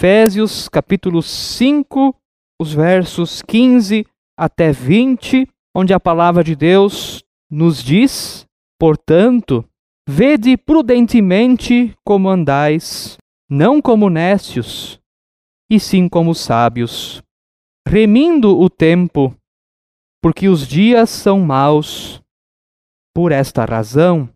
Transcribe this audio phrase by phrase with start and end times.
[0.00, 2.16] Efésios, capítulo 5,
[2.58, 5.46] os versos 15 até 20,
[5.76, 8.46] onde a palavra de Deus nos diz:
[8.78, 9.62] Portanto,
[10.08, 14.98] vede prudentemente como andais, não como nécios,
[15.70, 17.22] e sim como sábios,
[17.86, 19.36] remindo o tempo,
[20.22, 22.22] porque os dias são maus.
[23.14, 24.30] Por esta razão,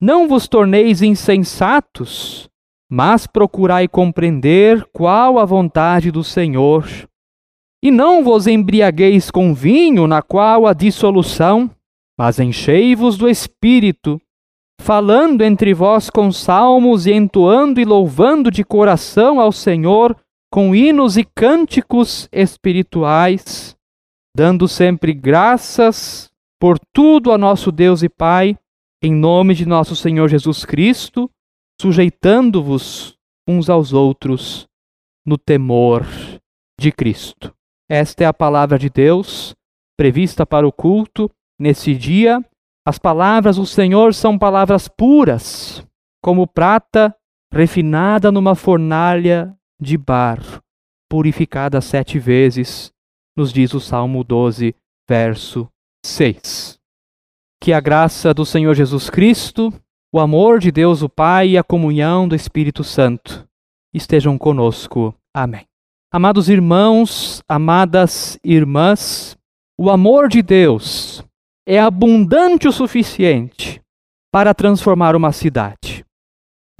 [0.00, 2.47] não vos torneis insensatos,
[2.90, 6.86] mas procurai compreender qual a vontade do Senhor.
[7.82, 11.70] E não vos embriagueis com vinho, na qual há dissolução,
[12.18, 14.20] mas enchei-vos do Espírito,
[14.80, 20.16] falando entre vós com salmos e entoando e louvando de coração ao Senhor
[20.50, 23.76] com hinos e cânticos espirituais,
[24.34, 28.56] dando sempre graças por tudo a nosso Deus e Pai,
[29.02, 31.30] em nome de nosso Senhor Jesus Cristo,
[31.80, 34.68] sujeitando-vos uns aos outros
[35.26, 36.04] no temor
[36.78, 37.54] de Cristo.
[37.88, 39.54] Esta é a palavra de Deus
[39.98, 42.42] prevista para o culto nesse dia.
[42.86, 45.84] As palavras do Senhor são palavras puras,
[46.22, 47.14] como prata
[47.52, 50.62] refinada numa fornalha de barro,
[51.10, 52.92] purificada sete vezes,
[53.36, 54.74] nos diz o Salmo 12,
[55.08, 55.68] verso
[56.04, 56.78] 6.
[57.60, 59.72] Que a graça do Senhor Jesus Cristo,
[60.10, 63.46] o amor de Deus o Pai e a comunhão do Espírito Santo
[63.92, 65.14] estejam conosco.
[65.34, 65.66] Amém.
[66.10, 69.36] Amados irmãos, amadas irmãs,
[69.76, 71.22] o amor de Deus
[71.66, 73.82] é abundante o suficiente
[74.32, 76.04] para transformar uma cidade.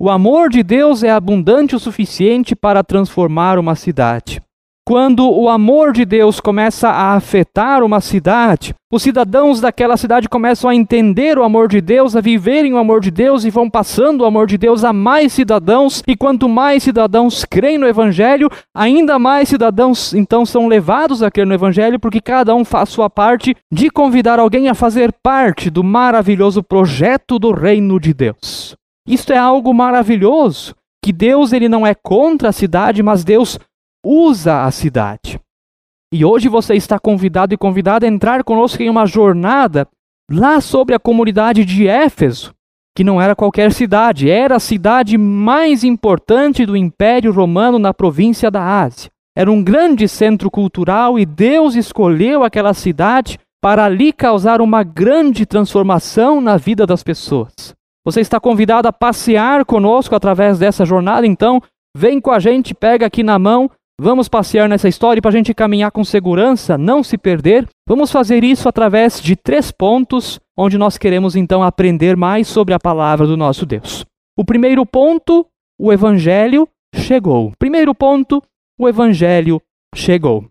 [0.01, 4.41] O amor de Deus é abundante o suficiente para transformar uma cidade.
[4.89, 10.71] Quando o amor de Deus começa a afetar uma cidade, os cidadãos daquela cidade começam
[10.71, 14.23] a entender o amor de Deus, a viverem o amor de Deus e vão passando
[14.23, 19.19] o amor de Deus a mais cidadãos, e quanto mais cidadãos creem no Evangelho, ainda
[19.19, 23.55] mais cidadãos então são levados a crer no Evangelho, porque cada um faz sua parte
[23.71, 28.75] de convidar alguém a fazer parte do maravilhoso projeto do reino de Deus.
[29.07, 30.75] Isto é algo maravilhoso,
[31.05, 33.59] que Deus ele não é contra a cidade, mas Deus
[34.05, 35.41] usa a cidade.
[36.13, 39.87] E hoje você está convidado e convidada a entrar conosco em uma jornada
[40.31, 42.55] lá sobre a comunidade de Éfeso,
[42.97, 48.51] que não era qualquer cidade, era a cidade mais importante do Império Romano na província
[48.51, 49.11] da Ásia.
[49.37, 55.45] Era um grande centro cultural e Deus escolheu aquela cidade para ali causar uma grande
[55.45, 57.75] transformação na vida das pessoas.
[58.05, 61.63] Você está convidado a passear conosco através dessa jornada, então
[61.97, 63.71] vem com a gente, pega aqui na mão,
[64.01, 67.67] vamos passear nessa história para a gente caminhar com segurança, não se perder.
[67.87, 72.79] Vamos fazer isso através de três pontos, onde nós queremos então aprender mais sobre a
[72.79, 74.05] palavra do nosso Deus.
[74.37, 75.47] O primeiro ponto,
[75.79, 77.53] o Evangelho chegou.
[77.59, 78.43] Primeiro ponto,
[78.79, 79.61] o Evangelho
[79.95, 80.45] chegou.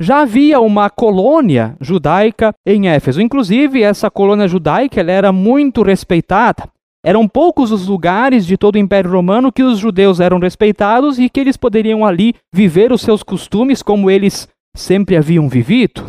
[0.00, 3.20] Já havia uma colônia judaica em Éfeso.
[3.20, 6.68] Inclusive, essa colônia judaica ela era muito respeitada.
[7.08, 11.30] Eram poucos os lugares de todo o Império Romano que os judeus eram respeitados e
[11.30, 14.46] que eles poderiam ali viver os seus costumes como eles
[14.76, 16.04] sempre haviam vivido.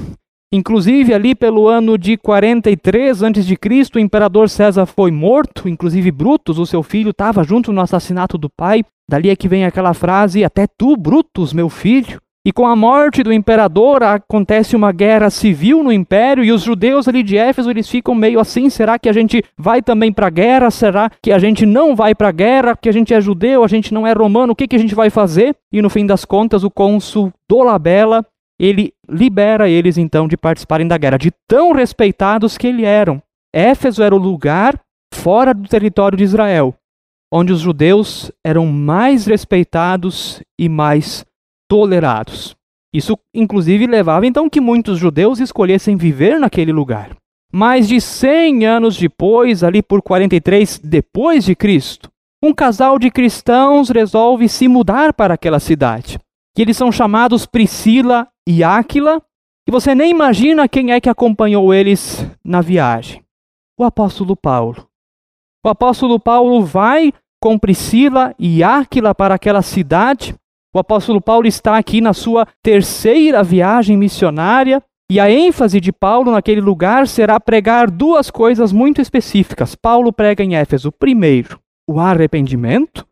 [0.54, 3.58] Inclusive, ali pelo ano de 43 a.C.,
[3.96, 8.50] o imperador César foi morto, inclusive Brutus, o seu filho, estava junto no assassinato do
[8.50, 8.84] pai.
[9.10, 12.20] Dali é que vem aquela frase: Até tu, Brutus, meu filho.
[12.50, 17.08] E com a morte do imperador acontece uma guerra civil no império e os judeus
[17.08, 20.32] ali de Éfeso eles ficam meio assim, será que a gente vai também para a
[20.32, 20.72] guerra?
[20.72, 22.76] Será que a gente não vai para a guerra?
[22.76, 24.96] Que a gente é judeu, a gente não é romano, o que, que a gente
[24.96, 25.56] vai fazer?
[25.72, 28.26] E no fim das contas o cônsul Dolabella,
[28.60, 33.22] ele libera eles então de participarem da guerra, de tão respeitados que eles eram.
[33.54, 34.74] Éfeso era o lugar
[35.14, 36.74] fora do território de Israel,
[37.32, 41.24] onde os judeus eram mais respeitados e mais
[41.70, 42.58] tolerados.
[42.94, 47.16] Isso, inclusive, levava então que muitos judeus escolhessem viver naquele lugar.
[47.54, 52.10] Mais de 100 anos depois, ali por 43 depois de Cristo,
[52.44, 56.20] um casal de cristãos resolve se mudar para aquela cidade.
[56.56, 59.22] Que eles são chamados Priscila e Áquila,
[59.68, 63.24] e você nem imagina quem é que acompanhou eles na viagem.
[63.78, 64.88] O apóstolo Paulo.
[65.64, 70.36] O apóstolo Paulo vai com Priscila e Áquila para aquela cidade
[70.74, 74.82] o apóstolo Paulo está aqui na sua terceira viagem missionária
[75.12, 79.74] e a ênfase de Paulo naquele lugar será pregar duas coisas muito específicas.
[79.74, 83.08] Paulo prega em Éfeso, primeiro, o arrependimento.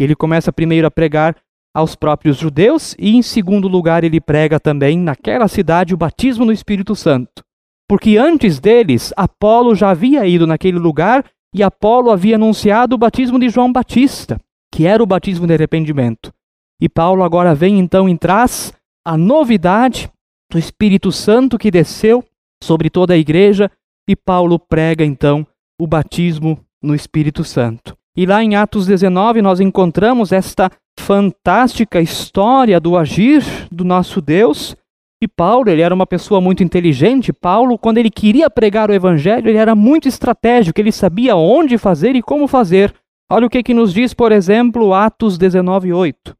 [0.00, 1.36] Ele começa primeiro a pregar
[1.72, 6.52] aos próprios judeus e em segundo lugar ele prega também naquela cidade o batismo no
[6.52, 7.44] Espírito Santo.
[7.88, 11.24] Porque antes deles, Apolo já havia ido naquele lugar
[11.54, 14.40] e Apolo havia anunciado o batismo de João Batista,
[14.74, 16.32] que era o batismo de arrependimento.
[16.80, 18.72] E Paulo agora vem então em traz
[19.04, 20.10] a novidade
[20.50, 22.24] do Espírito Santo que desceu
[22.62, 23.70] sobre toda a igreja
[24.08, 25.46] e Paulo prega então
[25.80, 27.96] o batismo no Espírito Santo.
[28.16, 34.76] E lá em Atos 19 nós encontramos esta fantástica história do agir do nosso Deus.
[35.22, 37.32] E Paulo, ele era uma pessoa muito inteligente.
[37.32, 42.14] Paulo, quando ele queria pregar o evangelho, ele era muito estratégico, ele sabia onde fazer
[42.16, 42.94] e como fazer.
[43.30, 46.34] Olha o que, que nos diz, por exemplo, Atos 19:8.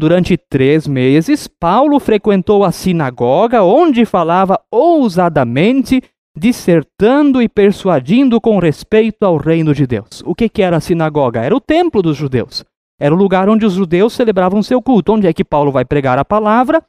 [0.00, 6.00] Durante três meses, Paulo frequentou a sinagoga, onde falava ousadamente
[6.36, 10.22] dissertando e persuadindo com respeito ao reino de Deus.
[10.24, 11.40] O que, que era a sinagoga?
[11.40, 12.64] Era o templo dos judeus.
[13.00, 15.14] Era o lugar onde os judeus celebravam seu culto.
[15.14, 16.80] Onde é que Paulo vai pregar a palavra?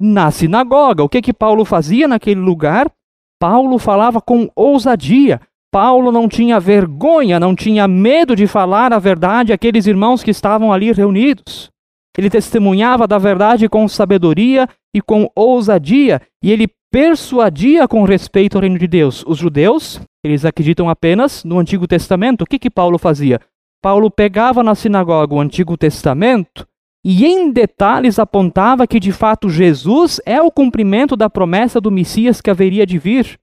[0.00, 1.04] Na sinagoga.
[1.04, 2.90] O que, que Paulo fazia naquele lugar?
[3.38, 5.42] Paulo falava com ousadia.
[5.70, 10.72] Paulo não tinha vergonha, não tinha medo de falar a verdade àqueles irmãos que estavam
[10.72, 11.70] ali reunidos.
[12.16, 18.62] Ele testemunhava da verdade com sabedoria e com ousadia, e ele persuadia com respeito ao
[18.62, 19.22] reino de Deus.
[19.26, 22.42] Os judeus, eles acreditam apenas no Antigo Testamento.
[22.42, 23.40] O que, que Paulo fazia?
[23.82, 26.66] Paulo pegava na sinagoga o Antigo Testamento
[27.04, 32.40] e em detalhes apontava que de fato Jesus é o cumprimento da promessa do Messias
[32.40, 33.38] que haveria de vir.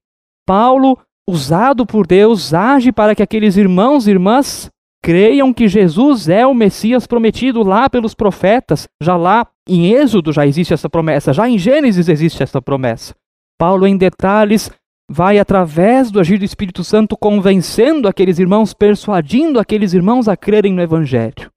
[0.45, 0.99] Paulo,
[1.29, 4.69] usado por Deus, age para que aqueles irmãos e irmãs
[5.03, 8.87] creiam que Jesus é o Messias prometido lá pelos profetas.
[9.01, 13.13] Já lá em Êxodo já existe essa promessa, já em Gênesis existe essa promessa.
[13.59, 14.71] Paulo, em detalhes,
[15.11, 20.73] vai, através do agir do Espírito Santo, convencendo aqueles irmãos, persuadindo aqueles irmãos a crerem
[20.73, 21.51] no Evangelho.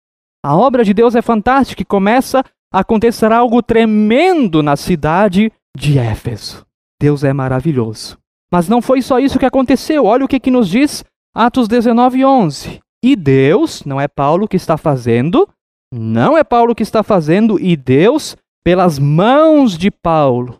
[0.45, 5.99] A obra de Deus é fantástica e começa a acontecer algo tremendo na cidade de
[5.99, 6.67] Éfeso.
[7.01, 8.19] Deus é maravilhoso.
[8.53, 10.05] Mas não foi só isso que aconteceu.
[10.05, 11.05] Olha o que, que nos diz
[11.35, 12.81] Atos 19, 11.
[13.05, 15.49] E Deus, não é Paulo que está fazendo,
[15.93, 20.59] não é Paulo que está fazendo, e Deus, pelas mãos de Paulo,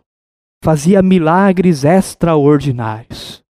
[0.63, 3.41] fazia milagres extraordinários.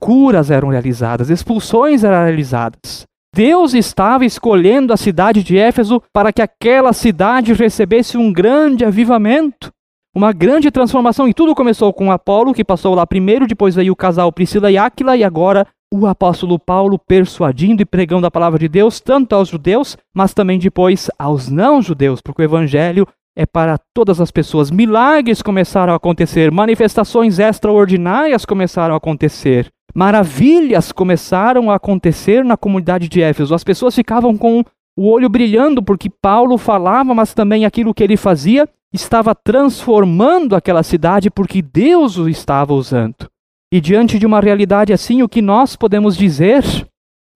[0.00, 3.06] Curas eram realizadas, expulsões eram realizadas.
[3.34, 9.70] Deus estava escolhendo a cidade de Éfeso para que aquela cidade recebesse um grande avivamento,
[10.14, 11.28] uma grande transformação.
[11.28, 14.78] E tudo começou com Apolo, que passou lá primeiro, depois veio o casal Priscila e
[14.78, 19.48] Áquila, e agora o apóstolo Paulo persuadindo e pregando a palavra de Deus, tanto aos
[19.48, 23.06] judeus, mas também depois aos não-judeus, porque o evangelho
[23.36, 24.70] é para todas as pessoas.
[24.70, 33.08] Milagres começaram a acontecer, manifestações extraordinárias começaram a acontecer, maravilhas começaram a acontecer na comunidade
[33.08, 33.54] de Éfeso.
[33.54, 34.64] As pessoas ficavam com
[34.96, 40.82] o olho brilhando porque Paulo falava, mas também aquilo que ele fazia estava transformando aquela
[40.82, 43.28] cidade porque Deus o estava usando.
[43.72, 46.62] E diante de uma realidade assim, o que nós podemos dizer?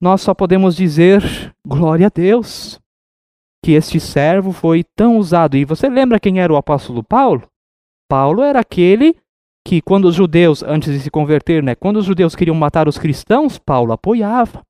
[0.00, 1.22] Nós só podemos dizer
[1.66, 2.80] glória a Deus
[3.64, 5.56] que este servo foi tão usado.
[5.56, 7.46] E você lembra quem era o apóstolo Paulo?
[8.08, 9.16] Paulo era aquele
[9.66, 12.96] que, quando os judeus, antes de se converter, né, quando os judeus queriam matar os
[12.96, 14.62] cristãos, Paulo apoiava.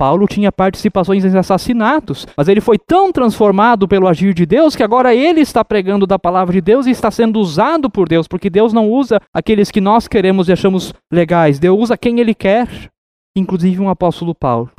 [0.00, 4.82] Paulo tinha participações em assassinatos, mas ele foi tão transformado pelo agir de Deus que
[4.82, 8.48] agora ele está pregando da palavra de Deus e está sendo usado por Deus, porque
[8.48, 12.66] Deus não usa aqueles que nós queremos e achamos legais, Deus usa quem ele quer,
[13.36, 14.70] inclusive um apóstolo Paulo.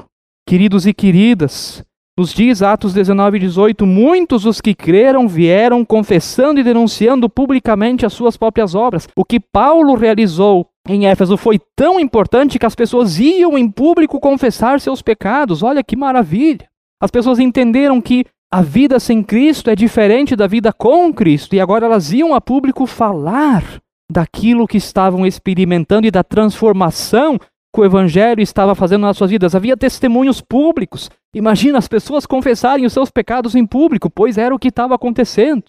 [0.50, 1.84] Queridos e queridas,
[2.18, 8.08] nos diz Atos 19 e 18: Muitos os que creram vieram confessando e denunciando publicamente
[8.08, 9.08] as suas próprias obras.
[9.16, 14.20] O que Paulo realizou em Éfeso foi tão importante que as pessoas iam em público
[14.20, 15.62] confessar seus pecados.
[15.62, 16.68] Olha que maravilha!
[17.02, 21.60] As pessoas entenderam que a vida sem Cristo é diferente da vida com Cristo e
[21.60, 23.64] agora elas iam a público falar
[24.12, 27.40] daquilo que estavam experimentando e da transformação
[27.74, 29.56] que o evangelho estava fazendo nas suas vidas.
[29.56, 31.10] Havia testemunhos públicos.
[31.34, 35.64] Imagina as pessoas confessarem os seus pecados em público, pois era o que estava acontecendo.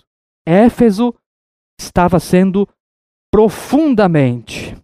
[0.44, 1.14] Éfeso
[1.78, 2.68] estava sendo
[3.30, 4.76] profundamente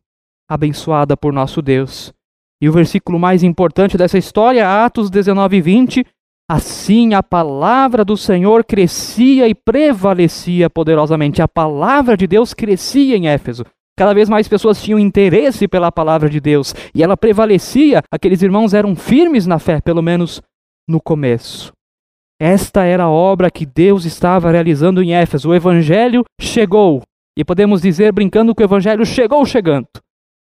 [0.48, 2.12] abençoada por nosso Deus.
[2.60, 6.06] E o versículo mais importante dessa história, Atos 19, 20,
[6.50, 11.42] assim a palavra do Senhor crescia e prevalecia poderosamente.
[11.42, 13.64] A palavra de Deus crescia em Éfeso.
[13.96, 18.00] Cada vez mais pessoas tinham interesse pela palavra de Deus e ela prevalecia.
[18.10, 20.40] Aqueles irmãos eram firmes na fé, pelo menos
[20.88, 21.72] no começo.
[22.40, 25.50] Esta era a obra que Deus estava realizando em Éfeso.
[25.50, 27.02] O evangelho chegou.
[27.36, 29.86] E podemos dizer, brincando, que o evangelho chegou chegando,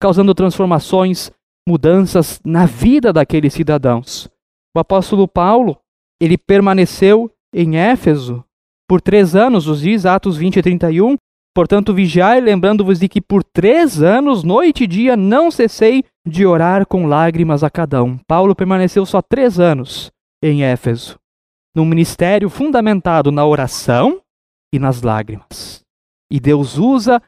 [0.00, 1.30] causando transformações,
[1.68, 4.28] mudanças na vida daqueles cidadãos.
[4.74, 5.78] O apóstolo Paulo,
[6.20, 8.44] ele permaneceu em Éfeso
[8.88, 11.16] por três anos, os diz Atos 20 e 31.
[11.54, 16.86] Portanto, vigiai, lembrando-vos de que por três anos, noite e dia, não cessei de orar
[16.86, 18.16] com lágrimas a cada um.
[18.18, 20.10] Paulo permaneceu só três anos
[20.42, 21.18] em Éfeso,
[21.74, 24.20] num ministério fundamentado na oração,
[24.72, 25.82] e nas lágrimas.
[26.30, 27.20] E Deus usa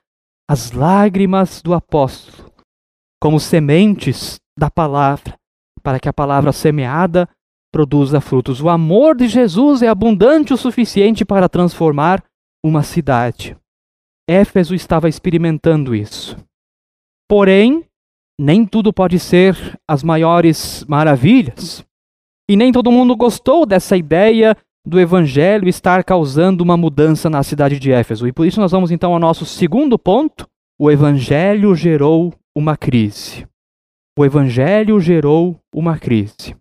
[0.49, 2.51] as lágrimas do apóstolo
[3.23, 5.38] como sementes da palavra,
[5.81, 7.29] para que a palavra semeada
[7.73, 8.61] produza frutos.
[8.61, 12.21] O amor de Jesus é abundante o suficiente para transformar
[12.64, 13.57] uma cidade.
[14.29, 16.37] Éfeso estava experimentando isso.
[17.31, 17.85] Porém,
[18.41, 19.57] nem tudo pode ser
[19.88, 21.87] as maiores maravilhas.
[22.50, 27.79] E nem todo mundo gostou dessa ideia do evangelho estar causando uma mudança na cidade
[27.79, 28.26] de Éfeso.
[28.26, 30.45] E por isso nós vamos então ao nosso segundo ponto.
[30.76, 33.47] O evangelho gerou uma crise.
[34.18, 36.54] O evangelho gerou uma crise.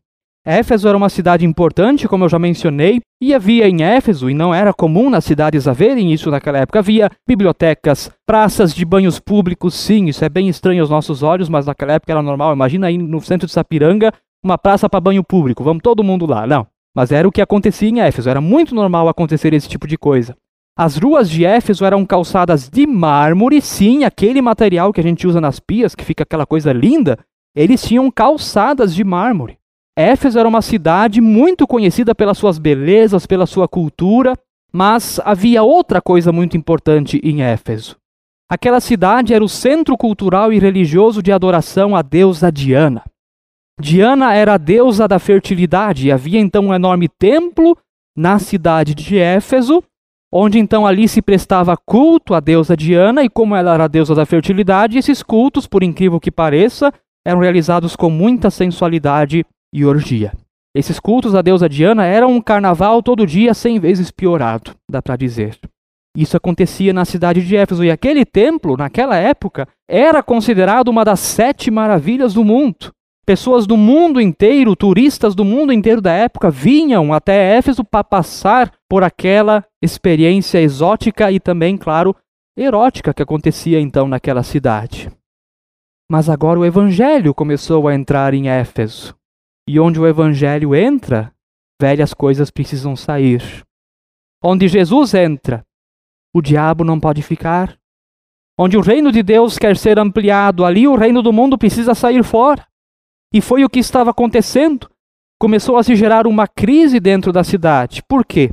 [0.45, 4.55] Éfeso era uma cidade importante, como eu já mencionei, e havia em Éfeso, e não
[4.55, 10.07] era comum nas cidades haverem isso naquela época, havia bibliotecas, praças de banhos públicos, sim,
[10.07, 12.53] isso é bem estranho aos nossos olhos, mas naquela época era normal.
[12.53, 14.11] Imagina aí no centro de Sapiranga,
[14.43, 16.47] uma praça para banho público, vamos todo mundo lá.
[16.47, 19.97] Não, mas era o que acontecia em Éfeso, era muito normal acontecer esse tipo de
[19.97, 20.35] coisa.
[20.83, 25.39] As ruas de Éfeso eram calçadas de mármore, sim, aquele material que a gente usa
[25.39, 27.19] nas pias, que fica aquela coisa linda,
[27.55, 29.59] eles tinham calçadas de mármore.
[29.95, 34.35] Éfeso era uma cidade muito conhecida pelas suas belezas, pela sua cultura,
[34.73, 37.95] mas havia outra coisa muito importante em Éfeso.
[38.49, 43.03] Aquela cidade era o centro cultural e religioso de adoração à deusa Diana.
[43.79, 47.77] Diana era a deusa da fertilidade e havia então um enorme templo
[48.17, 49.83] na cidade de Éfeso,
[50.31, 54.15] onde então ali se prestava culto à deusa Diana, e como ela era a deusa
[54.15, 56.93] da fertilidade, esses cultos, por incrível que pareça,
[57.25, 60.31] eram realizados com muita sensualidade e orgia.
[60.73, 65.17] Esses cultos à deusa Diana eram um carnaval todo dia, cem vezes piorado, dá para
[65.17, 65.59] dizer.
[66.15, 71.19] Isso acontecia na cidade de Éfeso, e aquele templo, naquela época, era considerado uma das
[71.19, 72.91] sete maravilhas do mundo.
[73.25, 78.71] Pessoas do mundo inteiro, turistas do mundo inteiro da época, vinham até Éfeso para passar
[78.89, 82.15] por aquela experiência exótica e também, claro,
[82.57, 85.11] erótica que acontecia então naquela cidade.
[86.09, 89.15] Mas agora o evangelho começou a entrar em Éfeso.
[89.67, 91.31] E onde o evangelho entra,
[91.79, 93.63] velhas coisas precisam sair.
[94.43, 95.63] Onde Jesus entra,
[96.33, 97.77] o diabo não pode ficar.
[98.57, 102.23] Onde o reino de Deus quer ser ampliado, ali o reino do mundo precisa sair
[102.23, 102.65] fora.
[103.33, 104.89] E foi o que estava acontecendo.
[105.39, 108.03] Começou a se gerar uma crise dentro da cidade.
[108.07, 108.51] Por quê?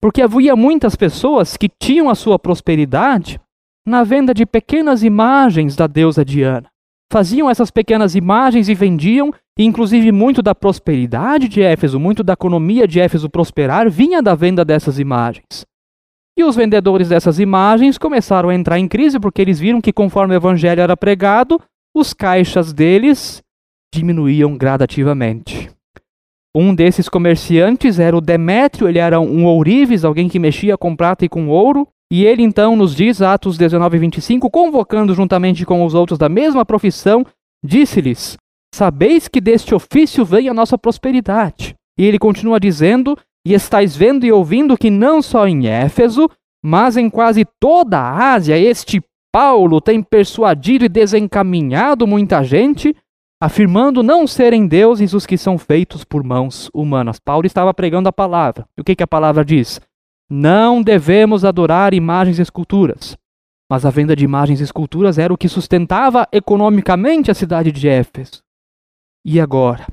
[0.00, 3.40] Porque havia muitas pessoas que tinham a sua prosperidade
[3.86, 6.68] na venda de pequenas imagens da deusa Diana
[7.14, 12.32] faziam essas pequenas imagens e vendiam, e inclusive muito da prosperidade de Éfeso, muito da
[12.32, 15.64] economia de Éfeso prosperar vinha da venda dessas imagens.
[16.36, 20.34] E os vendedores dessas imagens começaram a entrar em crise porque eles viram que conforme
[20.34, 21.60] o evangelho era pregado,
[21.94, 23.40] os caixas deles
[23.94, 25.70] diminuíam gradativamente.
[26.56, 31.24] Um desses comerciantes era o Demétrio, ele era um ourives, alguém que mexia com prata
[31.24, 35.94] e com ouro, e ele então nos diz, Atos 19, 25, convocando juntamente com os
[35.94, 37.26] outros da mesma profissão,
[37.64, 38.36] disse-lhes:
[38.72, 41.74] Sabeis que deste ofício vem a nossa prosperidade.
[41.98, 46.28] E ele continua dizendo: E estáis vendo e ouvindo que não só em Éfeso,
[46.62, 52.94] mas em quase toda a Ásia, este Paulo tem persuadido e desencaminhado muita gente,
[53.44, 57.18] afirmando não serem deuses os que são feitos por mãos humanas.
[57.18, 58.66] Paulo estava pregando a palavra.
[58.74, 59.78] E o que, que a palavra diz?
[60.30, 63.18] Não devemos adorar imagens e esculturas.
[63.70, 67.86] Mas a venda de imagens e esculturas era o que sustentava economicamente a cidade de
[67.86, 68.42] Éfeso.
[69.22, 69.86] E agora?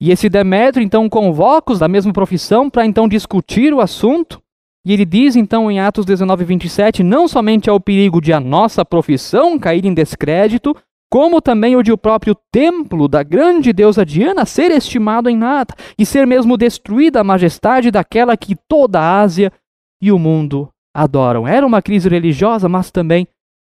[0.00, 4.40] E esse Demétrio então convoca os da mesma profissão para então discutir o assunto.
[4.86, 8.86] E ele diz então em Atos 19, 27, não somente ao perigo de a nossa
[8.86, 10.74] profissão cair em descrédito,
[11.10, 15.74] como também o de o próprio templo da grande deusa Diana ser estimado em nada,
[15.98, 19.52] e ser mesmo destruída a majestade daquela que toda a Ásia
[20.00, 21.46] e o mundo adoram.
[21.46, 23.26] Era uma crise religiosa, mas também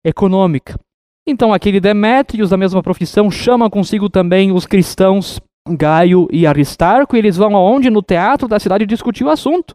[0.05, 0.79] econômica.
[1.27, 7.19] Então, aquele Demétrios, da mesma profissão, chama consigo também os cristãos Gaio e Aristarco, e
[7.19, 7.89] eles vão aonde?
[7.89, 9.75] No teatro da cidade discutir o assunto.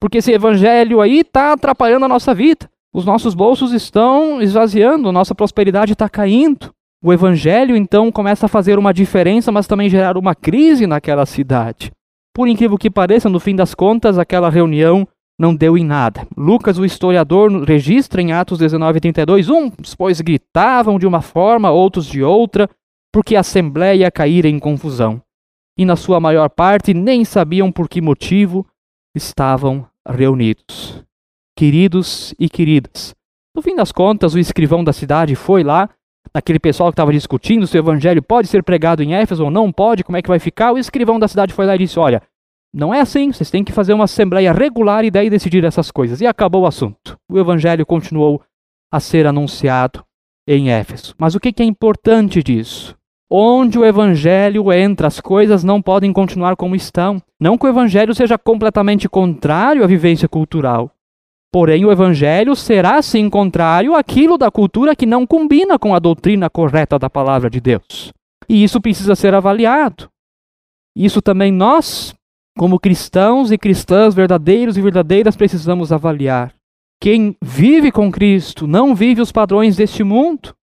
[0.00, 2.68] Porque esse evangelho aí está atrapalhando a nossa vida.
[2.92, 6.72] Os nossos bolsos estão esvaziando, nossa prosperidade está caindo.
[7.02, 11.90] O evangelho então começa a fazer uma diferença, mas também gerar uma crise naquela cidade.
[12.34, 16.28] Por incrível que pareça, no fim das contas, aquela reunião não deu em nada.
[16.36, 21.70] Lucas, o historiador, registra em Atos 19 e 32, uns, pois, gritavam de uma forma,
[21.70, 22.68] outros de outra,
[23.10, 25.22] porque a assembleia caíra em confusão.
[25.78, 28.66] E na sua maior parte nem sabiam por que motivo
[29.16, 31.02] estavam reunidos.
[31.56, 33.14] Queridos e queridas,
[33.56, 35.88] no fim das contas, o escrivão da cidade foi lá,
[36.34, 39.72] naquele pessoal que estava discutindo se o evangelho pode ser pregado em Éfeso ou não
[39.72, 40.72] pode, como é que vai ficar.
[40.72, 42.22] O escrivão da cidade foi lá e disse: Olha,
[42.72, 46.20] Não é assim, vocês têm que fazer uma assembleia regular e daí decidir essas coisas.
[46.20, 47.18] E acabou o assunto.
[47.28, 48.40] O evangelho continuou
[48.92, 50.04] a ser anunciado
[50.46, 51.14] em Éfeso.
[51.18, 52.96] Mas o que é importante disso?
[53.32, 57.22] Onde o evangelho entra, as coisas não podem continuar como estão.
[57.38, 60.90] Não que o evangelho seja completamente contrário à vivência cultural.
[61.52, 66.48] Porém, o evangelho será sim contrário àquilo da cultura que não combina com a doutrina
[66.48, 68.12] correta da palavra de Deus.
[68.48, 70.08] E isso precisa ser avaliado.
[70.96, 72.14] Isso também nós,
[72.56, 76.54] como cristãos e cristãs verdadeiros e verdadeiras, precisamos avaliar.
[77.02, 80.54] Quem vive com Cristo não vive os padrões deste mundo,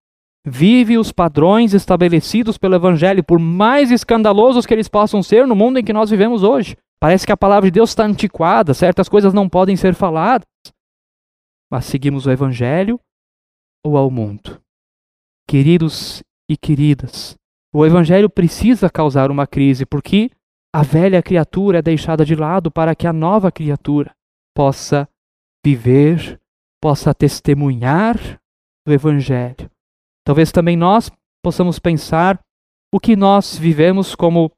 [0.46, 5.78] vive os padrões estabelecidos pelo Evangelho, por mais escandalosos que eles possam ser no mundo
[5.78, 6.76] em que nós vivemos hoje.
[7.00, 10.46] Parece que a palavra de Deus está antiquada, certas coisas não podem ser faladas.
[11.70, 13.00] Mas seguimos o Evangelho
[13.84, 14.60] ou ao mundo?
[15.46, 17.36] Queridos e queridas,
[17.72, 20.30] o Evangelho precisa causar uma crise, porque
[20.74, 24.14] a velha criatura é deixada de lado para que a nova criatura
[24.54, 25.08] possa
[25.64, 26.40] viver,
[26.80, 28.16] possa testemunhar
[28.86, 29.70] do Evangelho.
[30.24, 31.10] Talvez também nós
[31.42, 32.40] possamos pensar
[32.92, 34.50] o que nós vivemos como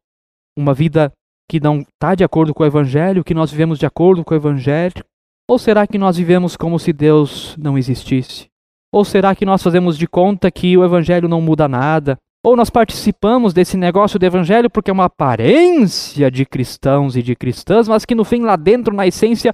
[0.57, 1.13] uma vida
[1.49, 4.37] que não está de acordo com o Evangelho, que nós vivemos de acordo com o
[4.37, 5.05] Evangelho?
[5.51, 8.47] Ou será que nós vivemos como se Deus não existisse?
[8.95, 12.17] Ou será que nós fazemos de conta que o Evangelho não muda nada,
[12.47, 17.35] ou nós participamos desse negócio do evangelho porque é uma aparência de cristãos e de
[17.35, 19.53] cristãs, mas que no fim, lá dentro, na essência,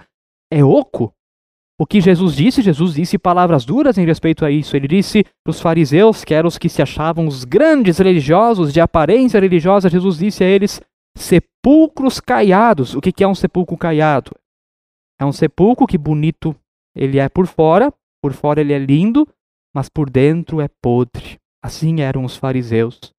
[0.53, 1.15] é oco.
[1.81, 4.76] O que Jesus disse, Jesus disse palavras duras em respeito a isso.
[4.76, 8.83] Ele disse para os fariseus, que eram os que se achavam os grandes religiosos, de
[8.83, 10.79] aparência religiosa, Jesus disse a eles:
[11.17, 12.95] sepulcros caiados.
[12.95, 14.30] O que é um sepulcro caiado?
[15.21, 16.55] É um sepulcro que bonito
[16.95, 19.26] ele é por fora, por fora ele é lindo,
[19.75, 21.37] mas por dentro é podre.
[21.63, 23.13] Assim eram os fariseus.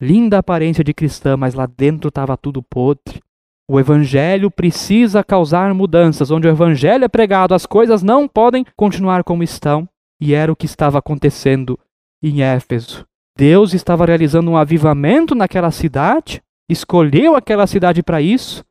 [0.00, 3.22] Linda aparência de cristã, mas lá dentro estava tudo podre.
[3.70, 6.30] O evangelho precisa causar mudanças.
[6.30, 9.88] Onde o evangelho é pregado, as coisas não podem continuar como estão.
[10.20, 11.78] E era o que estava acontecendo
[12.22, 13.06] em Éfeso.
[13.36, 18.64] Deus estava realizando um avivamento naquela cidade, escolheu aquela cidade para isso,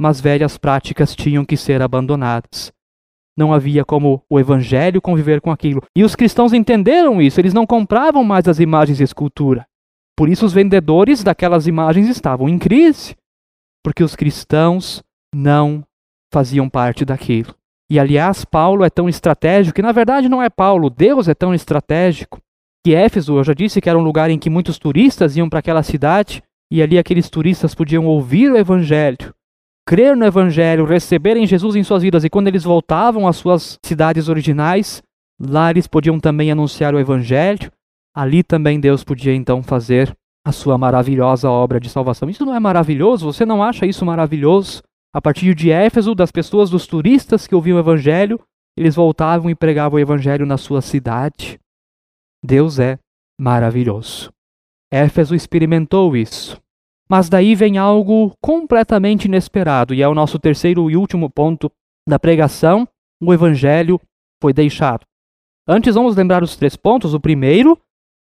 [0.00, 2.72] mas velhas práticas tinham que ser abandonadas
[3.40, 5.82] não havia como o evangelho conviver com aquilo.
[5.96, 9.66] E os cristãos entenderam isso, eles não compravam mais as imagens de escultura.
[10.16, 13.16] Por isso os vendedores daquelas imagens estavam em crise,
[13.82, 15.02] porque os cristãos
[15.34, 15.82] não
[16.32, 17.54] faziam parte daquilo.
[17.90, 21.54] E aliás, Paulo é tão estratégico, que na verdade não é Paulo, Deus é tão
[21.54, 22.38] estratégico,
[22.84, 25.58] que Éfeso, eu já disse que era um lugar em que muitos turistas iam para
[25.58, 29.34] aquela cidade, e ali aqueles turistas podiam ouvir o evangelho
[29.90, 34.28] crer no Evangelho, receberem Jesus em suas vidas, e quando eles voltavam às suas cidades
[34.28, 35.02] originais,
[35.36, 37.72] lá eles podiam também anunciar o Evangelho,
[38.14, 42.30] ali também Deus podia então fazer a sua maravilhosa obra de salvação.
[42.30, 43.32] Isso não é maravilhoso?
[43.32, 44.80] Você não acha isso maravilhoso?
[45.12, 48.38] A partir de Éfeso, das pessoas, dos turistas que ouviam o Evangelho,
[48.78, 51.58] eles voltavam e pregavam o Evangelho na sua cidade.
[52.44, 52.96] Deus é
[53.40, 54.30] maravilhoso.
[54.88, 56.60] Éfeso experimentou isso.
[57.10, 61.68] Mas daí vem algo completamente inesperado, e é o nosso terceiro e último ponto
[62.08, 62.86] da pregação:
[63.20, 64.00] o evangelho
[64.40, 65.04] foi deixado.
[65.66, 67.12] Antes, vamos lembrar os três pontos.
[67.12, 67.76] O primeiro,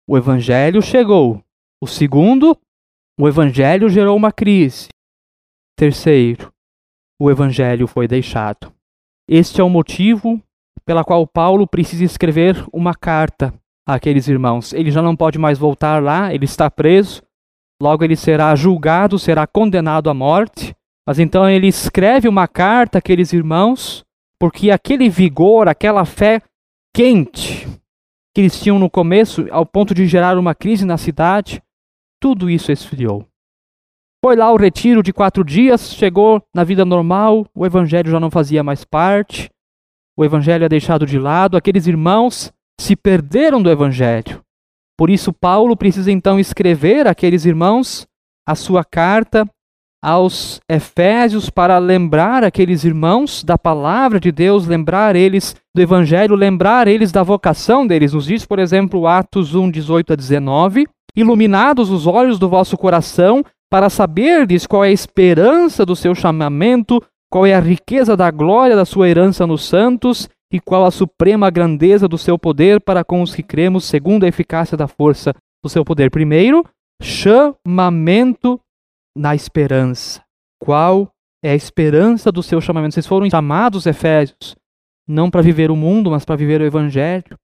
[0.08, 1.44] o evangelho chegou.
[1.84, 2.58] O segundo,
[3.20, 4.88] o evangelho gerou uma crise.
[5.78, 6.52] Terceiro,
[7.22, 8.74] o evangelho foi deixado.
[9.30, 10.42] Este é o motivo
[10.86, 13.54] pela qual Paulo precisa escrever uma carta
[13.86, 14.72] àqueles irmãos.
[14.72, 17.27] Ele já não pode mais voltar lá, ele está preso.
[17.82, 20.76] Logo ele será julgado, será condenado à morte.
[21.06, 24.04] Mas então ele escreve uma carta àqueles irmãos,
[24.40, 26.42] porque aquele vigor, aquela fé
[26.94, 27.68] quente
[28.34, 31.60] que eles tinham no começo, ao ponto de gerar uma crise na cidade,
[32.22, 33.26] tudo isso esfriou.
[34.24, 38.30] Foi lá o retiro de quatro dias, chegou na vida normal, o evangelho já não
[38.30, 39.50] fazia mais parte,
[40.16, 44.44] o evangelho é deixado de lado, aqueles irmãos se perderam do evangelho.
[44.98, 48.08] Por isso, Paulo precisa então escrever àqueles irmãos
[48.48, 49.48] a sua carta
[50.04, 56.88] aos Efésios para lembrar aqueles irmãos da palavra de Deus, lembrar eles do Evangelho, lembrar
[56.88, 58.14] eles da vocação deles.
[58.14, 63.44] Nos diz, por exemplo, Atos 1, 18 a 19: Iluminados os olhos do vosso coração,
[63.70, 68.76] para saberdes qual é a esperança do seu chamamento, qual é a riqueza da glória
[68.76, 73.22] da sua herança nos santos e qual a suprema grandeza do seu poder para com
[73.22, 75.34] os que cremos, segundo a eficácia da força
[75.64, 76.10] do seu poder.
[76.10, 76.66] Primeiro,
[77.02, 78.60] chamamento
[79.16, 80.24] na esperança.
[80.60, 81.12] Qual
[81.44, 82.94] é a esperança do seu chamamento?
[82.94, 84.56] Vocês foram chamados, Efésios,
[85.08, 87.38] não para viver o mundo, mas para viver o evangelho.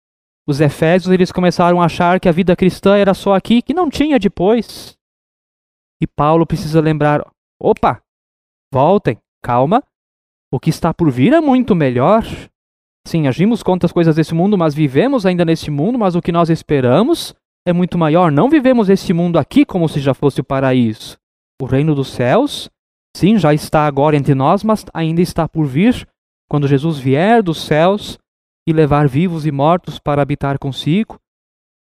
[0.48, 3.90] Os Efésios eles começaram a achar que a vida cristã era só aqui, que não
[3.90, 4.98] tinha depois.
[6.02, 7.26] E Paulo precisa lembrar:
[7.62, 8.04] opa,
[8.74, 9.84] Voltem, calma.
[10.52, 12.24] O que está por vir é muito melhor.
[13.06, 16.32] Sim, agimos contra as coisas desse mundo, mas vivemos ainda nesse mundo, mas o que
[16.32, 17.36] nós esperamos
[17.68, 18.32] é muito maior.
[18.32, 21.18] Não vivemos este mundo aqui como se já fosse o paraíso.
[21.62, 22.70] O reino dos céus,
[23.16, 26.08] sim, já está agora entre nós, mas ainda está por vir
[26.50, 28.18] quando Jesus vier dos céus
[28.68, 31.20] e levar vivos e mortos para habitar consigo.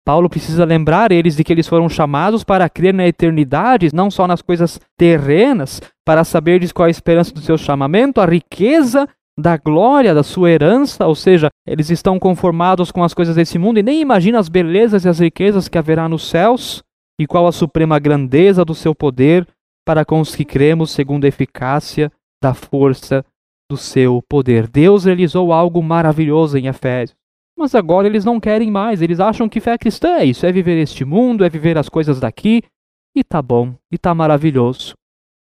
[0.03, 4.27] Paulo precisa lembrar eles de que eles foram chamados para crer na eternidade, não só
[4.27, 9.07] nas coisas terrenas, para saberdes qual a esperança do seu chamamento, a riqueza
[9.39, 13.79] da glória da sua herança, ou seja, eles estão conformados com as coisas desse mundo
[13.79, 16.83] e nem imaginam as belezas e as riquezas que haverá nos céus,
[17.19, 19.47] e qual a suprema grandeza do seu poder
[19.85, 23.23] para com os que cremos segundo a eficácia da força
[23.69, 24.67] do seu poder.
[24.67, 27.15] Deus realizou algo maravilhoso em Efésios.
[27.57, 30.81] Mas agora eles não querem mais, eles acham que fé cristã é isso, é viver
[30.81, 32.63] este mundo, é viver as coisas daqui,
[33.15, 34.93] e tá bom, e tá maravilhoso.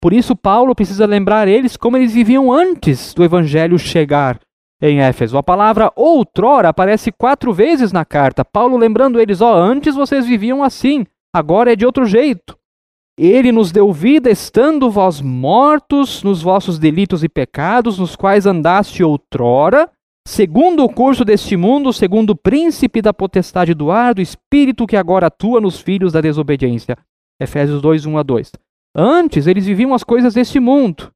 [0.01, 4.39] Por isso, Paulo precisa lembrar eles como eles viviam antes do evangelho chegar
[4.81, 5.39] em Éfeso.
[5.39, 8.45] A palavra outrora aparece quatro vezes na carta.
[8.45, 12.57] Paulo lembrando eles: ó, oh, antes vocês viviam assim, agora é de outro jeito.
[13.19, 19.03] Ele nos deu vida estando vós mortos nos vossos delitos e pecados, nos quais andaste
[19.03, 19.91] outrora,
[20.29, 24.97] segundo o curso deste mundo, segundo o príncipe da potestade do ar, do espírito que
[24.97, 26.99] agora atua nos filhos da desobediência.
[27.41, 28.53] Efésios 2, 1 a 2.
[28.99, 31.13] Antes eles viviam as coisas deste mundo.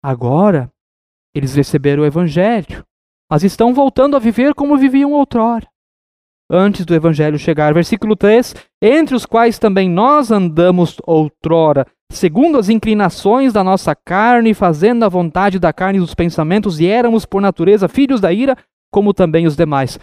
[0.00, 0.70] Agora
[1.34, 2.84] eles receberam o evangelho,
[3.28, 5.66] mas estão voltando a viver como viviam outrora.
[6.48, 12.68] Antes do evangelho chegar, versículo 3: Entre os quais também nós andamos outrora, segundo as
[12.68, 17.42] inclinações da nossa carne, fazendo a vontade da carne e dos pensamentos, e éramos por
[17.42, 18.56] natureza filhos da ira,
[18.92, 19.98] como também os demais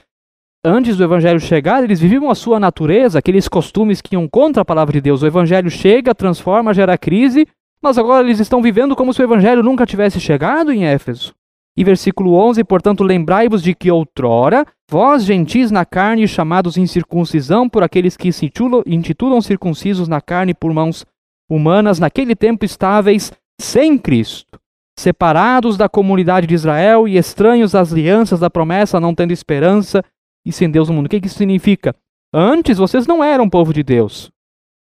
[0.64, 4.66] antes do evangelho chegar, eles viviam a sua natureza, aqueles costumes que iam contra a
[4.66, 5.22] palavra de Deus.
[5.24, 7.48] O evangelho chega, transforma, gera crise,
[7.82, 11.34] mas agora eles estão vivendo como se o evangelho nunca tivesse chegado em Éfeso.
[11.76, 17.82] E versículo 11, portanto, lembrai-vos de que outrora, vós gentis na carne, chamados incircuncisão por
[17.82, 21.06] aqueles que se intitulam, intitulam circuncisos na carne por mãos
[21.50, 24.60] humanas, naquele tempo estáveis sem Cristo,
[25.00, 30.04] separados da comunidade de Israel e estranhos às alianças da promessa, não tendo esperança
[30.46, 31.06] e sem Deus no mundo.
[31.06, 31.96] O que, isso significa?
[32.34, 34.32] Antes vocês não eram povo de Deus.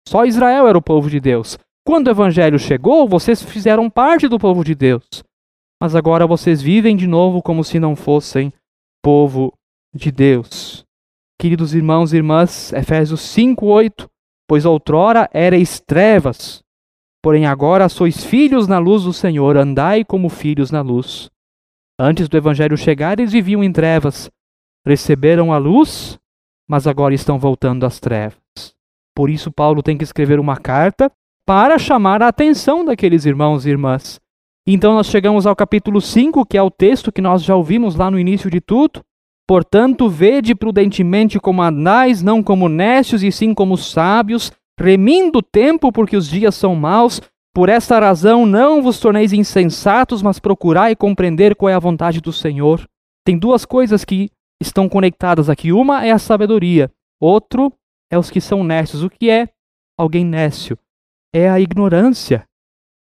[0.06, 1.58] Só Israel era o povo de Deus.
[1.86, 5.24] Quando o evangelho chegou, vocês fizeram parte do povo de Deus.
[5.80, 8.52] Mas agora vocês vivem de novo como se não fossem
[9.02, 9.52] povo
[9.94, 10.84] de Deus.
[11.40, 14.06] Queridos irmãos e irmãs, Efésios 5:8,
[14.46, 16.62] pois outrora erais trevas,
[17.22, 21.30] porém agora sois filhos na luz do Senhor, andai como filhos na luz.
[21.98, 24.30] Antes do evangelho chegar, eles viviam em trevas,
[24.86, 26.18] receberam a luz,
[26.68, 28.38] mas agora estão voltando às trevas.
[29.14, 31.10] Por isso, Paulo tem que escrever uma carta
[31.44, 34.20] para chamar a atenção daqueles irmãos e irmãs.
[34.66, 38.10] Então, nós chegamos ao capítulo 5, que é o texto que nós já ouvimos lá
[38.10, 39.02] no início de tudo.
[39.48, 45.90] Portanto, vede prudentemente como andais, não como necios, e sim como sábios, remindo o tempo,
[45.90, 47.20] porque os dias são maus.
[47.52, 52.32] Por esta razão, não vos torneis insensatos, mas procurai compreender qual é a vontade do
[52.32, 52.86] Senhor.
[53.26, 55.72] Tem duas coisas que estão conectadas aqui.
[55.72, 57.72] Uma é a sabedoria, outro
[58.10, 59.02] é os que são nécios.
[59.02, 59.48] O que é
[59.98, 60.78] alguém nécio?
[61.32, 62.44] É a ignorância.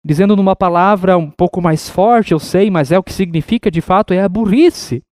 [0.05, 3.81] Dizendo numa palavra um pouco mais forte, eu sei, mas é o que significa de
[3.81, 5.03] fato, é a burrice.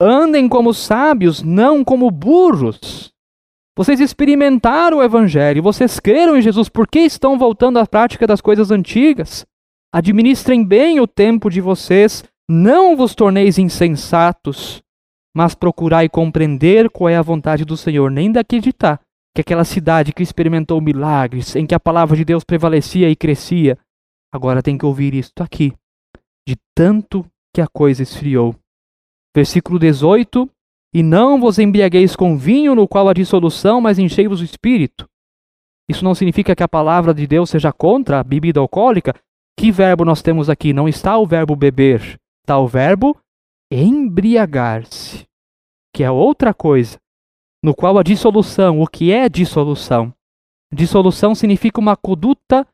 [0.00, 3.12] Andem como sábios, não como burros.
[3.76, 8.40] Vocês experimentaram o Evangelho, vocês creram em Jesus, por que estão voltando à prática das
[8.40, 9.46] coisas antigas?
[9.92, 14.82] Administrem bem o tempo de vocês, não vos torneis insensatos,
[15.34, 19.00] mas procurai compreender qual é a vontade do Senhor, nem de acreditar
[19.34, 23.78] que aquela cidade que experimentou milagres, em que a palavra de Deus prevalecia e crescia,
[24.32, 25.72] agora tem que ouvir isto aqui,
[26.46, 28.54] de tanto que a coisa esfriou.
[29.34, 30.50] Versículo 18:
[30.92, 35.08] E não vos embriagueis com vinho, no qual há dissolução, mas enchei-vos o espírito.
[35.88, 39.14] Isso não significa que a palavra de Deus seja contra a bebida alcoólica.
[39.58, 40.72] Que verbo nós temos aqui?
[40.72, 43.16] Não está o verbo beber, está o verbo
[43.70, 45.26] embriagar-se,
[45.94, 46.98] que é outra coisa,
[47.62, 50.12] no qual a dissolução, o que é dissolução?
[50.72, 52.66] Dissolução significa uma conduta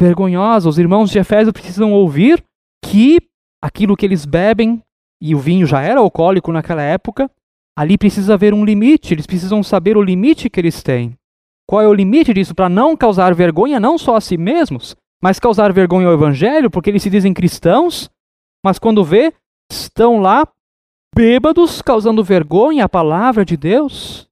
[0.00, 0.68] vergonhosa.
[0.68, 2.44] Os irmãos de Efésio precisam ouvir
[2.84, 3.18] que
[3.62, 4.82] aquilo que eles bebem,
[5.20, 7.30] e o vinho já era alcoólico naquela época,
[7.76, 11.16] ali precisa haver um limite, eles precisam saber o limite que eles têm.
[11.68, 15.40] Qual é o limite disso para não causar vergonha não só a si mesmos, mas
[15.40, 18.10] causar vergonha ao evangelho, porque eles se dizem cristãos,
[18.64, 19.32] mas quando vê,
[19.70, 20.46] estão lá
[21.14, 24.28] bêbados, causando vergonha à palavra de Deus.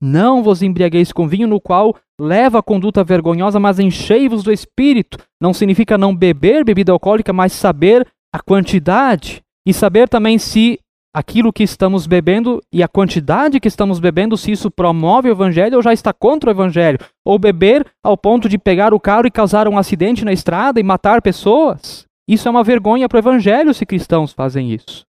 [0.00, 5.18] Não vos embriagueis com vinho, no qual leva a conduta vergonhosa, mas enchei-vos do espírito.
[5.40, 10.78] Não significa não beber bebida alcoólica, mas saber a quantidade e saber também se
[11.12, 15.76] aquilo que estamos bebendo e a quantidade que estamos bebendo, se isso promove o evangelho
[15.76, 16.98] ou já está contra o evangelho.
[17.24, 20.84] Ou beber ao ponto de pegar o carro e causar um acidente na estrada e
[20.84, 22.06] matar pessoas.
[22.30, 25.04] Isso é uma vergonha para o evangelho se cristãos fazem isso.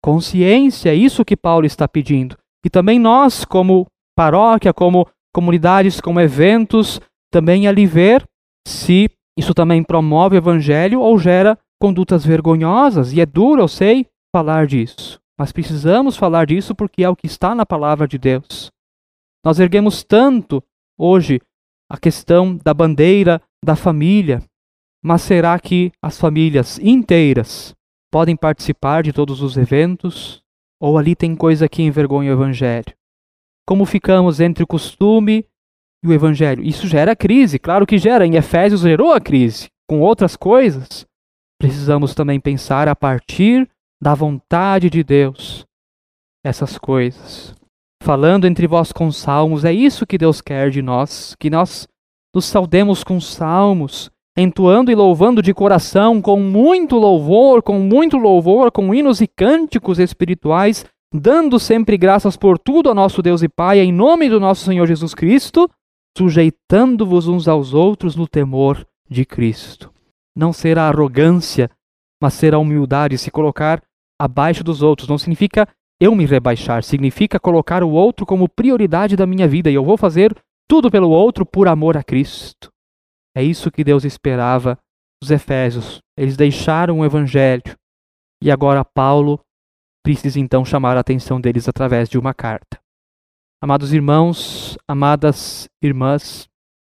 [0.00, 2.38] Consciência, é isso que Paulo está pedindo.
[2.64, 3.84] E também nós, como
[4.16, 7.00] paróquia, como comunidades, como eventos,
[7.32, 8.24] também ali ver
[8.64, 13.12] se isso também promove o evangelho ou gera condutas vergonhosas.
[13.12, 15.18] E é duro, eu sei, falar disso.
[15.36, 18.70] Mas precisamos falar disso porque é o que está na palavra de Deus.
[19.44, 20.62] Nós erguemos tanto
[20.96, 21.40] hoje
[21.90, 24.40] a questão da bandeira da família,
[25.02, 27.74] mas será que as famílias inteiras
[28.10, 30.42] podem participar de todos os eventos?
[30.80, 32.94] Ou ali tem coisa que envergonha o evangelho?
[33.66, 35.46] Como ficamos entre o costume
[36.04, 36.62] e o evangelho?
[36.62, 38.26] Isso gera crise, claro que gera.
[38.26, 39.68] Em Efésios gerou a crise.
[39.88, 41.06] Com outras coisas,
[41.60, 43.68] precisamos também pensar a partir
[44.00, 45.64] da vontade de Deus
[46.44, 47.54] essas coisas.
[48.02, 51.86] Falando entre vós com salmos, é isso que Deus quer de nós, que nós
[52.34, 58.72] nos saudemos com salmos, entoando e louvando de coração, com muito louvor, com muito louvor,
[58.72, 63.80] com hinos e cânticos espirituais, dando sempre graças por tudo a nosso Deus e Pai,
[63.80, 65.68] em nome do nosso Senhor Jesus Cristo,
[66.16, 69.92] sujeitando-vos uns aos outros no temor de Cristo.
[70.34, 71.70] Não será arrogância,
[72.20, 73.82] mas será humildade, se colocar
[74.18, 75.08] abaixo dos outros.
[75.08, 75.68] Não significa
[76.00, 79.96] eu me rebaixar, significa colocar o outro como prioridade da minha vida e eu vou
[79.96, 80.34] fazer
[80.66, 82.71] tudo pelo outro por amor a Cristo.
[83.34, 84.78] É isso que Deus esperava
[85.22, 86.00] dos Efésios.
[86.16, 87.76] Eles deixaram o evangelho
[88.42, 89.40] e agora Paulo
[90.04, 92.80] precisa então chamar a atenção deles através de uma carta.
[93.62, 96.48] Amados irmãos, amadas irmãs,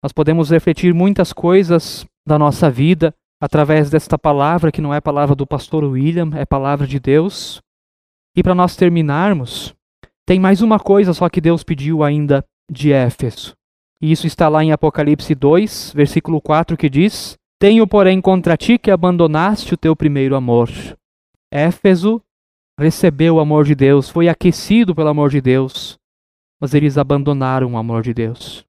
[0.01, 5.35] nós podemos refletir muitas coisas da nossa vida através desta palavra, que não é palavra
[5.35, 7.61] do pastor William, é palavra de Deus.
[8.35, 9.75] E para nós terminarmos,
[10.25, 13.53] tem mais uma coisa só que Deus pediu ainda de Éfeso.
[14.03, 18.77] E isso está lá em Apocalipse 2, versículo 4, que diz: Tenho, porém, contra ti
[18.77, 20.67] que abandonaste o teu primeiro amor.
[21.49, 22.21] Éfeso
[22.77, 25.97] recebeu o amor de Deus, foi aquecido pelo amor de Deus,
[26.59, 28.65] mas eles abandonaram o amor de Deus.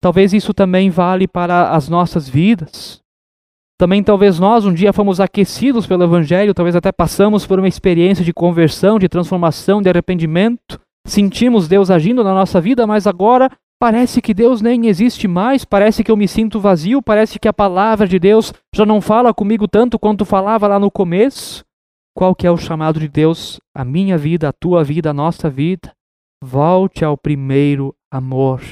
[0.00, 3.00] Talvez isso também vale para as nossas vidas.
[3.76, 8.24] Também talvez nós um dia fomos aquecidos pelo Evangelho, talvez até passamos por uma experiência
[8.24, 14.22] de conversão, de transformação, de arrependimento, sentimos Deus agindo na nossa vida, mas agora parece
[14.22, 18.06] que Deus nem existe mais, parece que eu me sinto vazio, parece que a palavra
[18.06, 21.64] de Deus já não fala comigo tanto quanto falava lá no começo.
[22.16, 23.60] Qual que é o chamado de Deus?
[23.74, 25.92] A minha vida, a tua vida, a nossa vida.
[26.42, 28.62] Volte ao primeiro amor.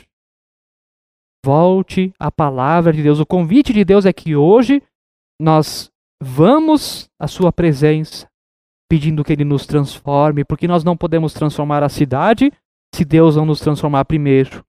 [1.44, 3.20] Volte à palavra de Deus.
[3.20, 4.82] O convite de Deus é que hoje
[5.38, 5.90] nós
[6.22, 8.26] vamos à sua presença
[8.88, 12.50] pedindo que ele nos transforme, porque nós não podemos transformar a cidade
[12.94, 14.64] se Deus não nos transformar primeiro.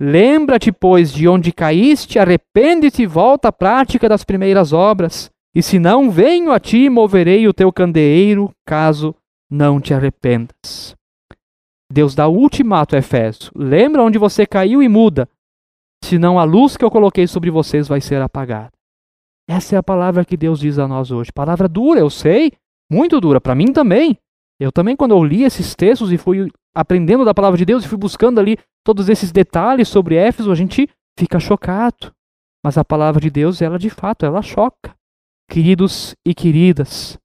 [0.00, 5.30] Lembra-te, pois, de onde caíste, arrepende-te e volta à prática das primeiras obras.
[5.54, 9.14] E se não, venho a ti moverei o teu candeeiro, caso
[9.50, 10.94] não te arrependas.
[11.90, 13.50] Deus dá o ultimato a Efésio.
[13.56, 15.28] Lembra onde você caiu e muda,
[16.04, 18.72] senão a luz que eu coloquei sobre vocês vai ser apagada.
[19.48, 21.32] Essa é a palavra que Deus diz a nós hoje.
[21.32, 22.52] Palavra dura, eu sei,
[22.92, 24.18] muito dura, para mim também.
[24.60, 27.88] Eu também, quando eu li esses textos e fui aprendendo da palavra de Deus e
[27.88, 32.12] fui buscando ali todos esses detalhes sobre Éfeso, a gente fica chocado.
[32.64, 34.94] Mas a palavra de Deus, ela de fato, ela choca.
[35.50, 37.16] Queridos e queridas,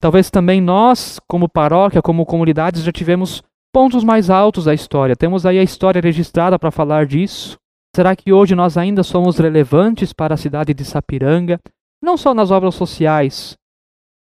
[0.00, 5.16] talvez também nós, como paróquia, como comunidades, já tivemos pontos mais altos da história.
[5.16, 7.58] Temos aí a história registrada para falar disso.
[7.94, 11.58] Será que hoje nós ainda somos relevantes para a cidade de Sapiranga?
[12.02, 13.56] Não só nas obras sociais.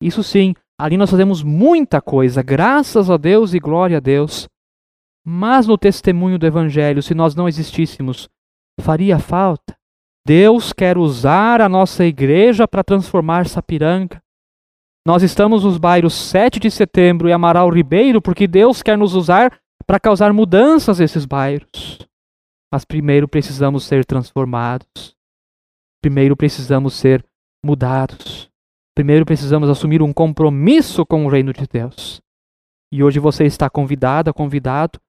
[0.01, 4.47] Isso sim, ali nós fazemos muita coisa, graças a Deus e glória a Deus.
[5.25, 8.29] Mas no testemunho do Evangelho, se nós não existíssemos,
[8.81, 9.75] faria falta.
[10.25, 14.21] Deus quer usar a nossa igreja para transformar Sapiranga.
[15.05, 19.59] Nós estamos nos bairros 7 de setembro e Amaral Ribeiro porque Deus quer nos usar
[19.85, 22.07] para causar mudanças nesses bairros.
[22.71, 25.13] Mas primeiro precisamos ser transformados.
[26.01, 27.23] Primeiro precisamos ser
[27.63, 28.32] mudados.
[28.95, 32.21] Primeiro precisamos assumir um compromisso com o reino de Deus.
[32.91, 34.99] E hoje você está convidada, convidado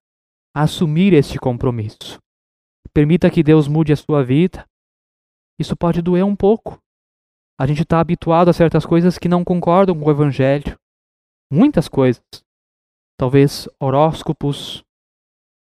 [0.54, 2.18] a assumir este compromisso.
[2.92, 4.64] Permita que Deus mude a sua vida.
[5.58, 6.78] Isso pode doer um pouco.
[7.58, 10.78] A gente está habituado a certas coisas que não concordam com o Evangelho.
[11.52, 12.22] Muitas coisas.
[13.18, 14.82] Talvez horóscopos.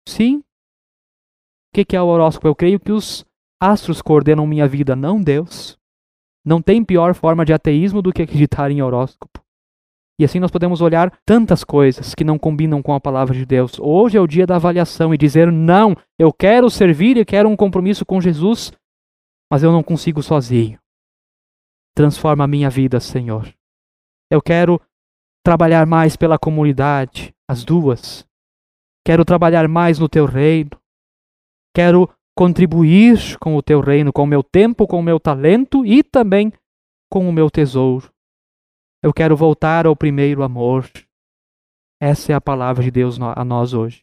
[0.09, 0.43] Sim,
[1.85, 2.49] que é o horóscopo?
[2.49, 3.27] Eu creio que os
[3.61, 5.77] astros coordenam minha vida, não Deus.
[6.47, 9.43] Não tem pior forma de ateísmo do que acreditar em horóscopo.
[10.17, 13.81] E assim nós podemos olhar tantas coisas que não combinam com a palavra de Deus.
[13.81, 17.57] Hoje é o dia da avaliação e dizer: não, eu quero servir e quero um
[17.57, 18.73] compromisso com Jesus,
[19.51, 20.79] mas eu não consigo sozinho.
[21.95, 23.53] Transforma a minha vida, Senhor.
[24.31, 24.81] Eu quero
[25.45, 28.25] trabalhar mais pela comunidade, as duas.
[29.05, 30.71] Quero trabalhar mais no teu reino.
[31.75, 36.03] Quero contribuir com o teu reino, com o meu tempo, com o meu talento e
[36.03, 36.53] também
[37.11, 38.13] com o meu tesouro.
[39.03, 40.91] Eu quero voltar ao primeiro amor.
[42.01, 44.03] Essa é a palavra de Deus a nós hoje.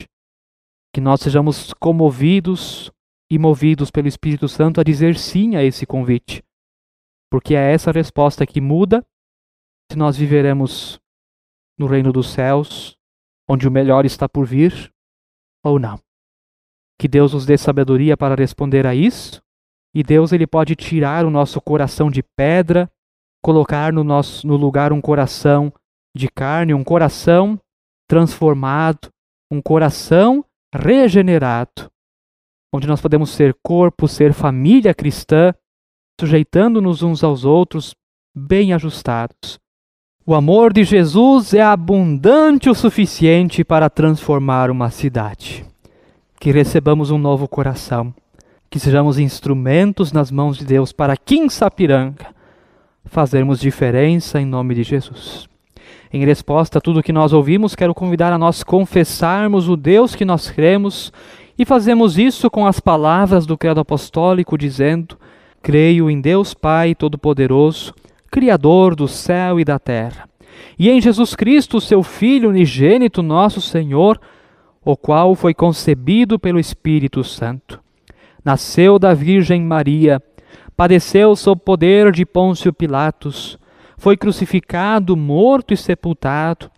[0.93, 2.91] Que nós sejamos comovidos
[3.29, 6.43] e movidos pelo Espírito Santo a dizer sim a esse convite.
[7.29, 9.05] Porque é essa resposta que muda
[9.91, 10.99] se nós viveremos
[11.77, 12.97] no reino dos céus,
[13.47, 14.91] onde o melhor está por vir,
[15.63, 16.02] ou não.
[17.03, 19.41] Que Deus nos dê sabedoria para responder a isso,
[19.93, 22.89] e Deus ele pode tirar o nosso coração de pedra
[23.43, 25.73] colocar no, nosso, no lugar um coração
[26.15, 27.59] de carne, um coração
[28.07, 29.09] transformado,
[29.51, 31.91] um coração regenerado,
[32.73, 35.53] onde nós podemos ser corpo, ser família cristã,
[36.17, 37.93] sujeitando-nos uns aos outros,
[38.33, 39.59] bem ajustados.
[40.25, 45.72] O amor de Jesus é abundante o suficiente para transformar uma cidade.
[46.43, 48.13] Que recebamos um novo coração,
[48.69, 52.35] que sejamos instrumentos nas mãos de Deus para Kim Sapiranga
[53.05, 55.47] fazermos diferença em nome de Jesus.
[56.11, 60.25] Em resposta a tudo que nós ouvimos, quero convidar a nós confessarmos o Deus que
[60.25, 61.13] nós cremos
[61.57, 65.17] e fazemos isso com as palavras do Credo Apostólico, dizendo:
[65.61, 67.95] Creio em Deus Pai Todo-Poderoso,
[68.29, 70.27] Criador do céu e da terra,
[70.77, 74.19] e em Jesus Cristo, seu Filho unigênito, nosso Senhor,
[74.83, 77.79] o qual foi concebido pelo Espírito Santo.
[78.43, 80.21] Nasceu da Virgem Maria
[80.75, 83.57] padeceu sob poder de Pôncio Pilatos,
[83.97, 86.69] foi crucificado, morto e sepultado,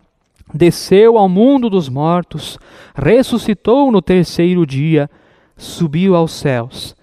[0.54, 2.60] desceu ao mundo dos mortos,
[2.94, 5.10] ressuscitou no terceiro dia,
[5.58, 6.96] subiu aos céus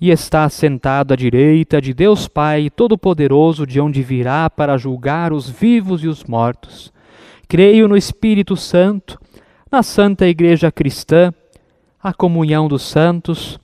[0.00, 5.50] e está sentado à direita de Deus Pai Todo-Poderoso, de onde virá para julgar os
[5.50, 6.92] vivos e os mortos.
[7.48, 9.20] Creio no Espírito Santo,
[9.70, 11.32] na Santa Igreja Cristã,
[12.02, 13.58] a comunhão dos santos,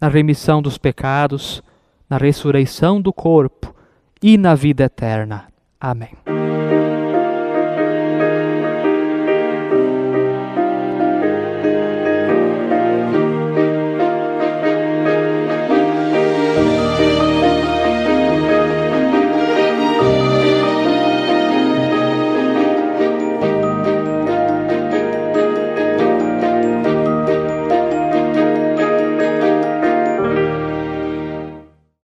[0.00, 1.62] na remissão dos pecados,
[2.08, 3.74] na ressurreição do corpo
[4.22, 5.46] e na vida eterna.
[5.80, 6.35] Amém.